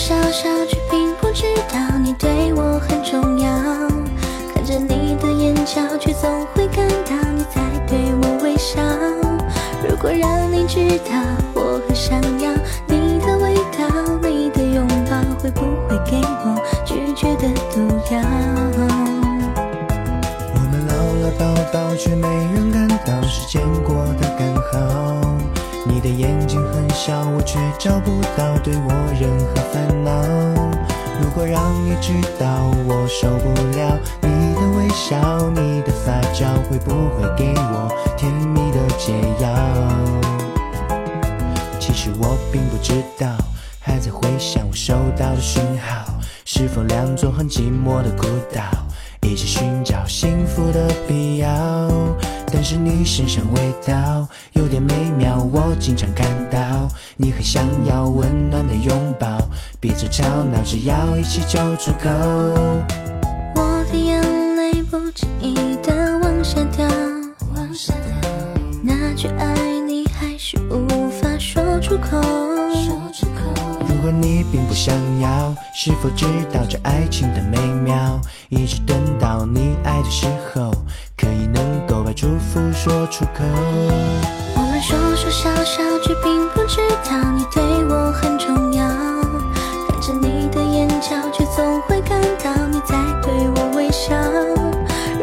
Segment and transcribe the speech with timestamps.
[0.00, 3.50] 笑笑却并不知道你对我很重要，
[4.54, 8.80] 看着你的眼角却总会感到你在对我微笑。
[9.86, 11.12] 如果让你知道
[11.52, 12.50] 我很想要
[12.86, 13.86] 你的味道，
[14.22, 18.22] 你的拥抱会不会给我拒绝的毒药？
[20.54, 22.29] 我们唠唠叨叨却没。
[27.60, 30.10] 却找不到对我任何烦恼。
[31.20, 32.46] 如果让你知道
[32.88, 39.12] 我受不了你的微笑，你的发胶会不会给我甜蜜的解
[39.44, 39.48] 药？
[41.78, 43.28] 其实我并不知道，
[43.78, 46.14] 还在回想我收到的讯号，
[46.46, 48.62] 是否两座很寂寞的孤岛，
[49.20, 51.69] 一起寻找幸福的必要。
[52.60, 56.86] 但是你身上味道有点美妙，我经常感到
[57.16, 59.38] 你很想要温暖的拥抱，
[59.80, 62.10] 别再吵闹，只要一起就出口。
[63.56, 64.20] 我的眼
[64.56, 66.86] 泪不经意的往下掉，
[67.56, 68.28] 往下掉。
[68.82, 72.20] 那句爱你还是无法说出口，
[72.74, 73.54] 说出口。
[73.88, 78.20] 如果你并不想要，是否知道这爱情的美妙？
[78.50, 80.70] 一直等到你爱的时候，
[81.16, 81.79] 可以能
[82.10, 83.44] 把祝福说出口。
[84.56, 88.84] 我们说说笑笑，却并不知道你对我很重要。
[89.86, 94.16] 看着你的眼角，却总会感到你在对我微笑。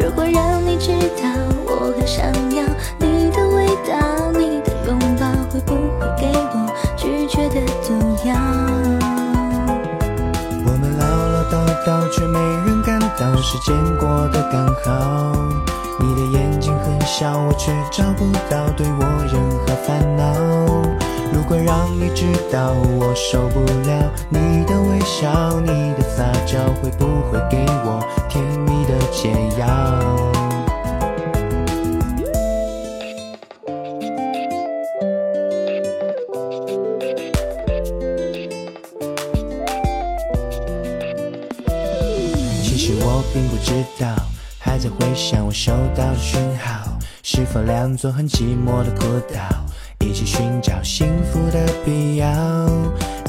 [0.00, 1.28] 如果让你知道
[1.66, 2.24] 我很想
[2.56, 2.64] 要
[2.98, 8.34] 你的味道，你的拥抱，会不会给我拒绝的毒药？
[10.64, 11.52] 我们唠唠叨
[11.84, 15.36] 叨，却没人感到时间过得刚好。
[16.00, 20.32] 你的眼睛很小，我却找不到对我任何烦恼。
[21.32, 29.66] 如果让你知道我受不了你的微笑，你的撒娇会不会给我甜蜜的解药？
[42.62, 44.14] 其实我并不知道，
[44.68, 49.40] 还在回想我收到的讯号，是否两座很寂寞的孤岛，
[50.06, 52.28] 一起寻找幸福的必要。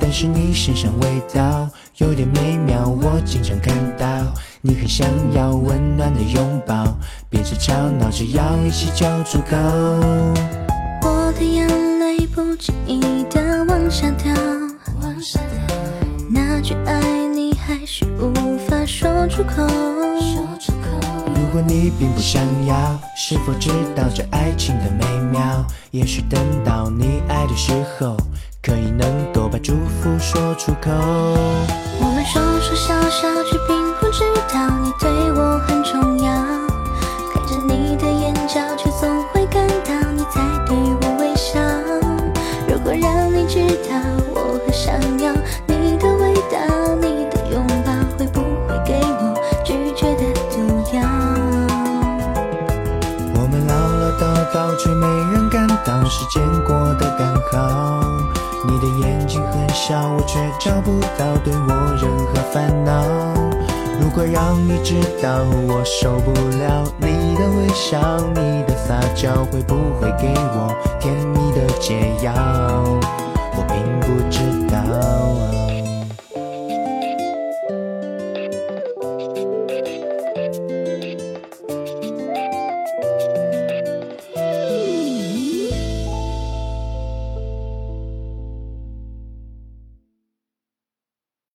[0.00, 4.06] 但是你身上味道有点美妙，我经常看到
[4.62, 6.96] 你很想要温暖的拥抱，
[7.28, 9.56] 别再吵闹，只要一起就足够。
[11.02, 14.32] 我的眼泪不经意的往下掉，
[15.02, 15.76] 往下掉。
[16.30, 19.62] 那句爱你还是无法说出口，
[21.56, 25.64] 如果你并不想要，是否知道这爱情的美妙？
[25.90, 28.14] 也许等到你爱的时候，
[28.62, 30.90] 可以能够把祝福说出口。
[31.98, 33.35] 我们说说笑笑，
[56.08, 58.00] 时间过得刚好。
[58.68, 63.04] 你的眼睛很小，我却找不到对我任何烦恼。
[64.00, 72.32] 如果让你知道我受不了你的微笑，你的撒娇会不会给我甜蜜的解药？
[73.56, 74.40] 我并不知